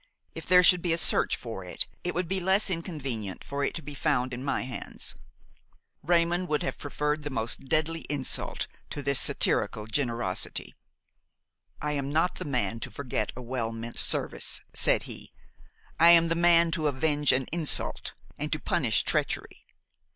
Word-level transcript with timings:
If 0.33 0.47
there 0.47 0.63
should 0.63 0.81
be 0.81 0.93
a 0.93 0.97
search 0.97 1.35
for 1.35 1.63
it, 1.63 1.85
it 2.03 2.15
would 2.15 2.27
be 2.27 2.39
less 2.39 2.71
inconvenient 2.71 3.43
for 3.43 3.63
it 3.63 3.75
to 3.75 3.83
be 3.83 3.93
found 3.93 4.33
in 4.33 4.43
my 4.43 4.63
hands." 4.63 5.13
Raymon 6.01 6.47
would 6.47 6.63
have 6.63 6.79
preferred 6.79 7.21
the 7.21 7.29
most 7.29 7.65
deadly 7.65 8.07
insult 8.09 8.65
to 8.89 9.03
this 9.03 9.19
satirical 9.19 9.85
generosity. 9.85 10.73
"I 11.83 11.91
am 11.91 12.09
not 12.09 12.37
the 12.37 12.45
man 12.45 12.79
to 12.79 12.89
forget 12.89 13.31
a 13.35 13.43
well 13.43 13.71
meant 13.71 13.99
service," 13.99 14.59
said 14.73 15.03
he; 15.03 15.33
"I 15.99 16.09
am 16.09 16.29
the 16.29 16.33
man 16.33 16.71
to 16.71 16.87
avenge 16.87 17.31
an 17.31 17.45
insult 17.51 18.15
and 18.39 18.51
to 18.53 18.59
punish 18.59 19.03
treachery." 19.03 19.67